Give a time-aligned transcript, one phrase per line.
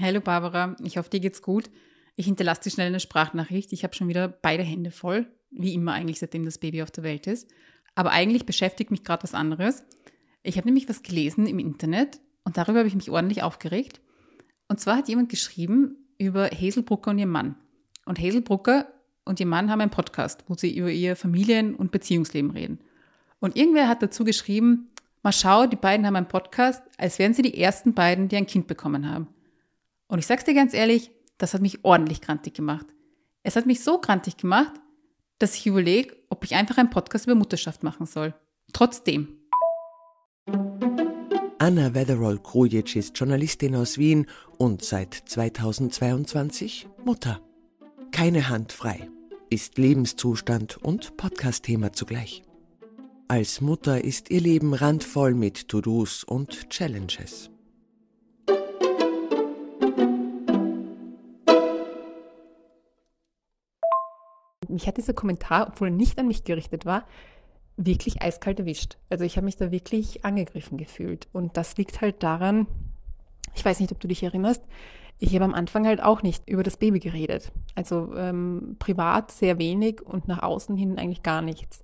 [0.00, 1.70] Hallo Barbara, ich hoffe, dir geht's gut.
[2.14, 3.72] Ich hinterlasse dir schnell eine Sprachnachricht.
[3.72, 7.02] Ich habe schon wieder beide Hände voll, wie immer eigentlich, seitdem das Baby auf der
[7.02, 7.50] Welt ist.
[7.96, 9.82] Aber eigentlich beschäftigt mich gerade was anderes.
[10.44, 14.00] Ich habe nämlich was gelesen im Internet und darüber habe ich mich ordentlich aufgeregt.
[14.68, 17.56] Und zwar hat jemand geschrieben über Hazel Brucker und ihr Mann.
[18.04, 18.86] Und Hazel Brucker
[19.24, 22.78] und ihr Mann haben einen Podcast, wo sie über ihr Familien- und Beziehungsleben reden.
[23.40, 24.90] Und irgendwer hat dazu geschrieben,
[25.24, 28.46] mal schau, die beiden haben einen Podcast, als wären sie die ersten beiden, die ein
[28.46, 29.26] Kind bekommen haben.
[30.08, 32.86] Und ich sag's dir ganz ehrlich, das hat mich ordentlich grantig gemacht.
[33.42, 34.72] Es hat mich so grantig gemacht,
[35.38, 38.34] dass ich überlege, ob ich einfach einen Podcast über Mutterschaft machen soll.
[38.72, 39.38] Trotzdem.
[41.58, 44.26] Anna Weatherall-Krujic ist Journalistin aus Wien
[44.56, 47.40] und seit 2022 Mutter.
[48.10, 49.10] Keine Hand frei,
[49.50, 52.42] ist Lebenszustand und Podcast-Thema zugleich.
[53.28, 57.50] Als Mutter ist ihr Leben randvoll mit To-Dos und Challenges.
[64.68, 67.04] Mich hat dieser Kommentar, obwohl er nicht an mich gerichtet war,
[67.76, 68.98] wirklich eiskalt erwischt.
[69.08, 71.28] Also ich habe mich da wirklich angegriffen gefühlt.
[71.32, 72.66] Und das liegt halt daran,
[73.54, 74.62] ich weiß nicht, ob du dich erinnerst,
[75.20, 77.50] ich habe am Anfang halt auch nicht über das Baby geredet.
[77.74, 81.82] Also ähm, privat sehr wenig und nach außen hin eigentlich gar nichts.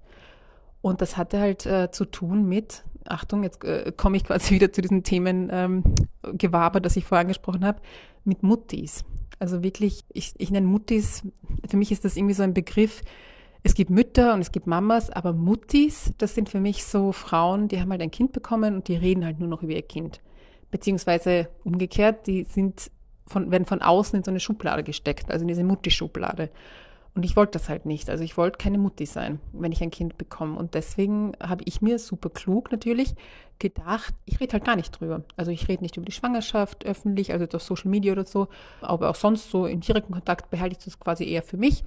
[0.83, 4.73] Und das hatte halt äh, zu tun mit, Achtung, jetzt äh, komme ich quasi wieder
[4.73, 5.85] zu diesen Themen ähm,
[6.33, 7.81] Gewaber, das ich vorher angesprochen habe,
[8.25, 9.05] mit Muttis.
[9.39, 11.23] Also wirklich, ich, ich nenne Muttis,
[11.69, 13.03] für mich ist das irgendwie so ein Begriff,
[13.63, 17.69] es gibt Mütter und es gibt Mamas, aber Muttis, das sind für mich so Frauen,
[17.69, 20.21] die haben halt ein Kind bekommen und die reden halt nur noch über ihr Kind.
[20.71, 22.91] Beziehungsweise umgekehrt, die sind
[23.27, 26.51] von, werden von außen in so eine Schublade gesteckt, also in diese Mutti-Schublade.
[27.15, 28.11] Und ich wollte das halt nicht.
[28.11, 30.59] Also ich wollte keine Mutti sein, wenn ich ein Kind bekomme.
[30.59, 33.15] Und deswegen habe ich mir super klug natürlich
[33.61, 35.23] gedacht, ich rede halt gar nicht drüber.
[35.37, 38.49] Also ich rede nicht über die Schwangerschaft öffentlich, also durch Social Media oder so,
[38.81, 41.85] aber auch sonst so im direkten Kontakt behalte ich das quasi eher für mich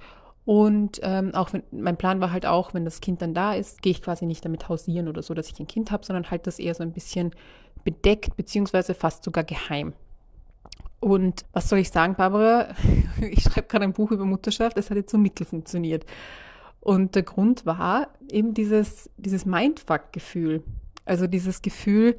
[0.48, 3.82] und ähm, auch wenn, mein Plan war halt auch, wenn das Kind dann da ist,
[3.82, 6.46] gehe ich quasi nicht damit hausieren oder so, dass ich ein Kind habe, sondern halt
[6.46, 7.32] das eher so ein bisschen
[7.84, 9.92] bedeckt, beziehungsweise fast sogar geheim.
[11.00, 12.68] Und was soll ich sagen, Barbara?
[13.30, 16.06] Ich schreibe gerade ein Buch über Mutterschaft, es hat jetzt so mittel funktioniert.
[16.80, 20.62] Und der Grund war eben dieses, dieses Mindfuck-Gefühl.
[21.04, 22.16] Also dieses Gefühl,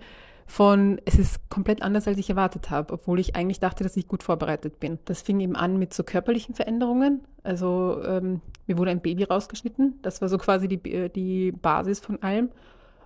[0.50, 4.08] von, es ist komplett anders, als ich erwartet habe, obwohl ich eigentlich dachte, dass ich
[4.08, 4.98] gut vorbereitet bin.
[5.06, 7.22] Das fing eben an mit so körperlichen Veränderungen.
[7.44, 10.00] Also ähm, mir wurde ein Baby rausgeschnitten.
[10.02, 12.50] Das war so quasi die, die Basis von allem.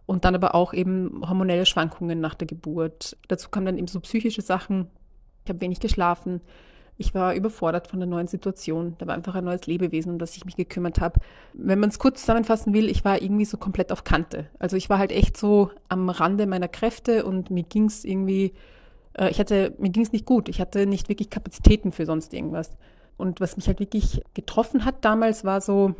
[0.05, 3.17] Und dann aber auch eben hormonelle Schwankungen nach der Geburt.
[3.27, 4.87] Dazu kamen dann eben so psychische Sachen.
[5.43, 6.41] Ich habe wenig geschlafen.
[6.97, 8.95] Ich war überfordert von der neuen Situation.
[8.99, 11.19] Da war einfach ein neues Lebewesen, um das ich mich gekümmert habe.
[11.53, 14.47] Wenn man es kurz zusammenfassen will, ich war irgendwie so komplett auf Kante.
[14.59, 18.53] Also ich war halt echt so am Rande meiner Kräfte und mir ging es irgendwie,
[19.17, 20.49] äh, ich hatte, mir ging es nicht gut.
[20.49, 22.69] Ich hatte nicht wirklich Kapazitäten für sonst irgendwas.
[23.17, 25.95] Und was mich halt wirklich getroffen hat damals, war so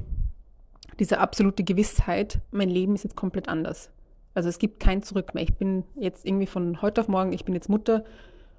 [1.00, 3.90] diese absolute Gewissheit, mein Leben ist jetzt komplett anders.
[4.36, 5.44] Also es gibt kein Zurück mehr.
[5.44, 8.04] Ich bin jetzt irgendwie von heute auf morgen, ich bin jetzt Mutter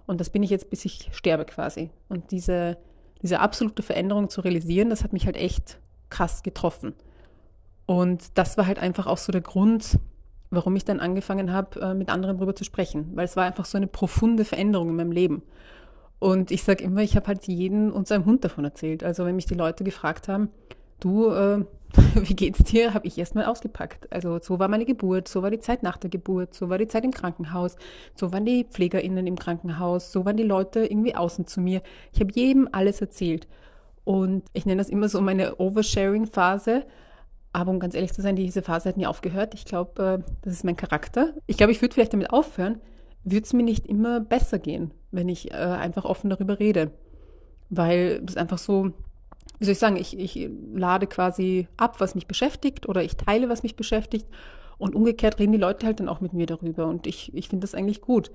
[0.06, 1.91] und das bin ich jetzt, bis ich sterbe quasi.
[2.09, 2.76] Und diese,
[3.22, 5.78] diese absolute Veränderung zu realisieren, das hat mich halt echt
[6.10, 6.94] krass getroffen.
[7.87, 9.98] Und das war halt einfach auch so der Grund,
[10.50, 13.10] warum ich dann angefangen habe, äh, mit anderen darüber zu sprechen.
[13.14, 15.43] Weil es war einfach so eine profunde Veränderung in meinem Leben.
[16.19, 19.04] Und ich sage immer, ich habe halt jeden und seinem Hund davon erzählt.
[19.04, 20.50] Also wenn mich die Leute gefragt haben,
[21.00, 21.65] du, äh,
[22.15, 24.12] wie geht's dir, habe ich erstmal ausgepackt.
[24.12, 26.88] Also so war meine Geburt, so war die Zeit nach der Geburt, so war die
[26.88, 27.77] Zeit im Krankenhaus,
[28.15, 31.82] so waren die PflegerInnen im Krankenhaus, so waren die Leute irgendwie außen zu mir.
[32.12, 33.47] Ich habe jedem alles erzählt.
[34.05, 36.84] Und ich nenne das immer so meine Oversharing-Phase.
[37.53, 39.55] Aber um ganz ehrlich zu sein, diese Phase hat nie aufgehört.
[39.55, 41.32] Ich glaube, äh, das ist mein Charakter.
[41.47, 42.81] Ich glaube, ich würde vielleicht damit aufhören,
[43.22, 46.91] würde es mir nicht immer besser gehen, wenn ich äh, einfach offen darüber rede.
[47.71, 48.93] Weil es einfach so
[49.59, 53.48] wie soll ich sagen, ich, ich lade quasi ab, was mich beschäftigt oder ich teile,
[53.48, 54.26] was mich beschäftigt.
[54.78, 56.87] Und umgekehrt reden die Leute halt dann auch mit mir darüber.
[56.87, 58.31] Und ich, ich finde das eigentlich gut.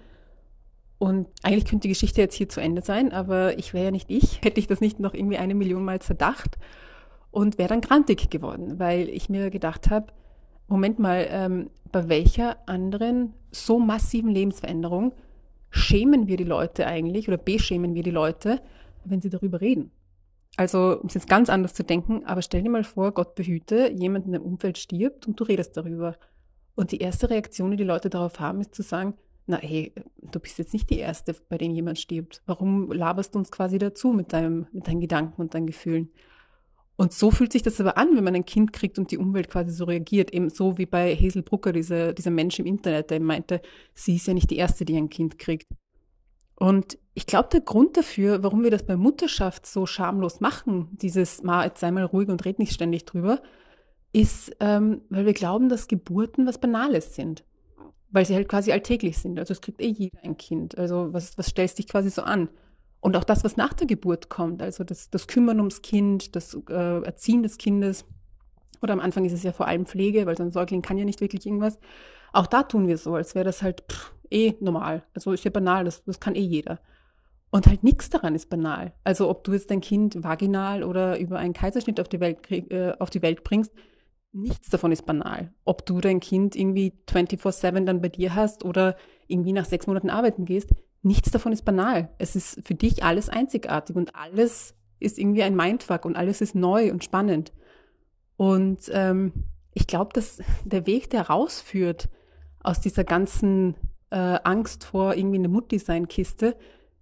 [0.97, 4.11] Und eigentlich könnte die Geschichte jetzt hier zu Ende sein, aber ich wäre ja nicht
[4.11, 6.57] ich, hätte ich das nicht noch irgendwie eine Million Mal zerdacht
[7.31, 10.07] und wäre dann grantig geworden, weil ich mir gedacht habe,
[10.67, 15.13] Moment mal, ähm, bei welcher anderen so massiven Lebensveränderung
[15.71, 18.61] schämen wir die Leute eigentlich oder beschämen wir die Leute,
[19.05, 19.91] wenn sie darüber reden?
[20.59, 23.93] Also, um es jetzt ganz anders zu denken, aber stell dir mal vor, Gott behüte,
[23.95, 26.17] jemand in deinem Umfeld stirbt und du redest darüber.
[26.75, 29.13] Und die erste Reaktion, die die Leute darauf haben, ist zu sagen,
[29.47, 32.41] na hey, du bist jetzt nicht die Erste, bei dem jemand stirbt.
[32.45, 36.11] Warum laberst du uns quasi dazu mit, deinem, mit deinen Gedanken und deinen Gefühlen?
[36.97, 39.49] Und so fühlt sich das aber an, wenn man ein Kind kriegt und die Umwelt
[39.49, 40.33] quasi so reagiert.
[40.33, 43.61] Eben so wie bei Hazel Brucker, dieser, dieser Mensch im Internet, der meinte,
[43.93, 45.69] sie ist ja nicht die Erste, die ein Kind kriegt.
[46.59, 51.41] Und ich glaube, der Grund dafür, warum wir das bei Mutterschaft so schamlos machen, dieses
[51.41, 53.41] mal, jetzt sei mal ruhig und red nicht ständig drüber,
[54.11, 57.45] ist, ähm, weil wir glauben, dass Geburten was Banales sind.
[58.11, 59.39] Weil sie halt quasi alltäglich sind.
[59.39, 60.77] Also es kriegt eh jeder ein Kind.
[60.77, 62.49] Also was, was stellst dich quasi so an?
[62.99, 66.57] Und auch das, was nach der Geburt kommt, also das, das Kümmern ums Kind, das
[66.69, 68.03] äh, Erziehen des Kindes.
[68.81, 71.05] Oder am Anfang ist es ja vor allem Pflege, weil so ein Säugling kann ja
[71.05, 71.79] nicht wirklich irgendwas.
[72.33, 75.03] Auch da tun wir so, als wäre das halt pff, eh normal.
[75.13, 76.79] Also ist ja banal, das, das kann eh jeder.
[77.51, 78.93] Und halt nichts daran ist banal.
[79.03, 82.93] Also ob du jetzt dein Kind vaginal oder über einen Kaiserschnitt auf die Welt, äh,
[82.99, 83.73] auf die Welt bringst,
[84.31, 85.51] nichts davon ist banal.
[85.65, 88.95] Ob du dein Kind irgendwie 24-7 dann bei dir hast oder
[89.27, 90.69] irgendwie nach sechs Monaten arbeiten gehst,
[91.01, 92.09] nichts davon ist banal.
[92.19, 96.55] Es ist für dich alles einzigartig und alles ist irgendwie ein Mindfuck und alles ist
[96.55, 97.51] neu und spannend.
[98.37, 99.33] Und ähm,
[99.73, 102.09] ich glaube, dass der Weg, der rausführt
[102.61, 103.75] aus dieser ganzen
[104.11, 106.55] äh, Angst vor irgendwie eine Mutti-Sein-Kiste,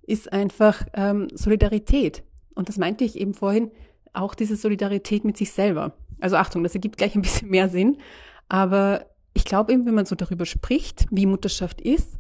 [0.04, 2.24] ist einfach ähm, Solidarität.
[2.56, 3.72] Und das meinte ich eben vorhin,
[4.14, 5.94] auch diese Solidarität mit sich selber.
[6.20, 7.98] Also Achtung, das ergibt gleich ein bisschen mehr Sinn.
[8.50, 12.18] Aber ich glaube eben, wenn man so darüber spricht, wie Mutterschaft ist,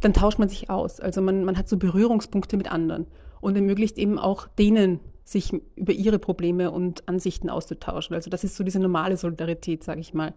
[0.00, 1.00] dann tauscht man sich aus.
[1.00, 3.06] Also man, man hat so Berührungspunkte mit anderen
[3.40, 8.14] und ermöglicht eben auch denen, sich über ihre Probleme und Ansichten auszutauschen.
[8.14, 10.34] Also das ist so diese normale Solidarität, sage ich mal.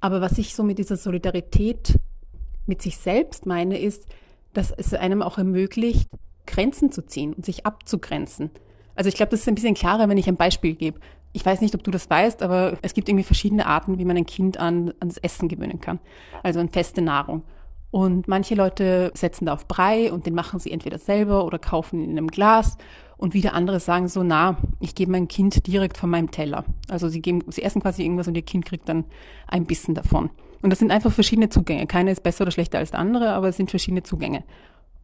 [0.00, 1.98] Aber was ich so mit dieser Solidarität
[2.68, 4.06] mit sich selbst meine, ist,
[4.52, 6.08] dass es einem auch ermöglicht,
[6.46, 8.50] Grenzen zu ziehen und sich abzugrenzen.
[8.94, 10.98] Also ich glaube, das ist ein bisschen klarer, wenn ich ein Beispiel gebe.
[11.32, 14.16] Ich weiß nicht, ob du das weißt, aber es gibt irgendwie verschiedene Arten, wie man
[14.16, 16.00] ein Kind an, ans Essen gewöhnen kann.
[16.42, 17.42] Also an feste Nahrung.
[17.90, 22.00] Und manche Leute setzen da auf Brei und den machen sie entweder selber oder kaufen
[22.00, 22.76] ihn in einem Glas.
[23.16, 26.64] Und wieder andere sagen so, na, ich gebe mein Kind direkt von meinem Teller.
[26.88, 29.04] Also sie geben, sie essen quasi irgendwas und ihr Kind kriegt dann
[29.46, 30.30] ein Bissen davon.
[30.62, 31.86] Und das sind einfach verschiedene Zugänge.
[31.86, 34.44] Keine ist besser oder schlechter als der andere, aber es sind verschiedene Zugänge.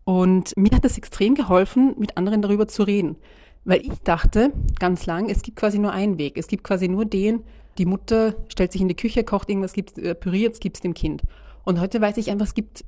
[0.05, 3.17] Und mir hat das extrem geholfen, mit anderen darüber zu reden.
[3.65, 6.37] Weil ich dachte ganz lang, es gibt quasi nur einen Weg.
[6.37, 7.43] Es gibt quasi nur den,
[7.79, 10.15] die Mutter stellt sich in die Küche, kocht irgendwas, gibt, äh,
[10.61, 11.23] gibt es dem Kind.
[11.65, 12.85] Und heute weiß ich einfach, es gibt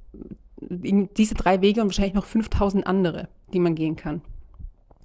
[0.60, 4.20] diese drei Wege und wahrscheinlich noch 5000 andere, die man gehen kann.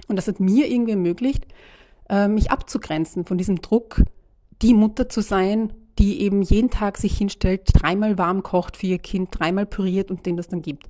[0.07, 1.45] Und das hat mir irgendwie ermöglicht,
[2.09, 4.03] äh, mich abzugrenzen von diesem Druck,
[4.61, 8.97] die Mutter zu sein, die eben jeden Tag sich hinstellt, dreimal warm kocht für ihr
[8.97, 10.87] Kind, dreimal püriert und dem das dann gibt.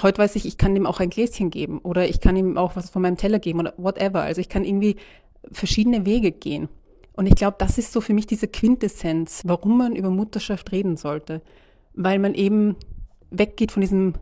[0.00, 2.76] Heute weiß ich, ich kann dem auch ein Gläschen geben oder ich kann ihm auch
[2.76, 4.22] was von meinem Teller geben oder whatever.
[4.22, 4.96] Also ich kann irgendwie
[5.50, 6.68] verschiedene Wege gehen.
[7.14, 10.96] Und ich glaube, das ist so für mich diese Quintessenz, warum man über Mutterschaft reden
[10.96, 11.42] sollte.
[11.92, 12.76] Weil man eben
[13.30, 14.14] weggeht von diesem,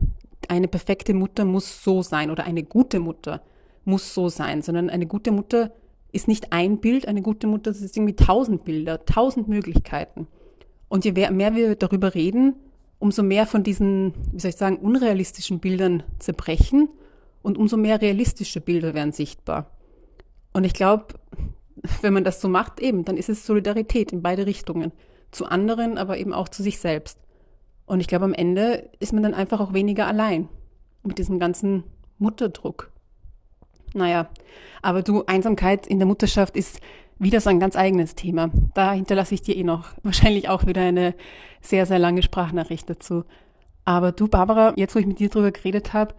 [0.47, 3.43] eine perfekte Mutter muss so sein oder eine gute Mutter
[3.85, 5.71] muss so sein, sondern eine gute Mutter
[6.11, 10.27] ist nicht ein Bild, eine gute Mutter, das ist irgendwie tausend Bilder, tausend Möglichkeiten.
[10.89, 12.55] Und je mehr wir darüber reden,
[12.99, 16.89] umso mehr von diesen, wie soll ich sagen, unrealistischen Bildern zerbrechen
[17.41, 19.71] und umso mehr realistische Bilder werden sichtbar.
[20.53, 21.07] Und ich glaube,
[22.01, 24.91] wenn man das so macht, eben, dann ist es Solidarität in beide Richtungen.
[25.31, 27.17] Zu anderen, aber eben auch zu sich selbst.
[27.85, 30.49] Und ich glaube, am Ende ist man dann einfach auch weniger allein
[31.03, 31.83] mit diesem ganzen
[32.19, 32.90] Mutterdruck.
[33.93, 34.29] Naja,
[34.81, 36.79] aber du, Einsamkeit in der Mutterschaft ist
[37.19, 38.49] wieder so ein ganz eigenes Thema.
[38.73, 41.15] Da hinterlasse ich dir eh noch wahrscheinlich auch wieder eine
[41.61, 43.23] sehr, sehr lange Sprachnachricht dazu.
[43.85, 46.15] Aber du, Barbara, jetzt wo ich mit dir drüber geredet habe,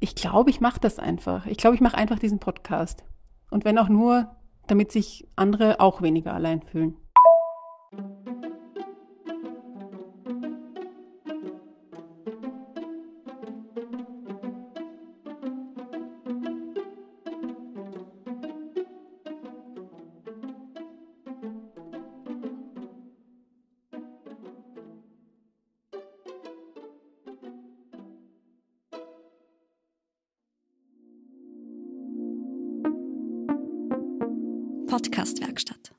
[0.00, 1.46] ich glaube, ich mache das einfach.
[1.46, 3.04] Ich glaube, ich mache einfach diesen Podcast.
[3.50, 4.28] Und wenn auch nur,
[4.66, 6.96] damit sich andere auch weniger allein fühlen.
[34.94, 35.93] Podcastwerkstatt.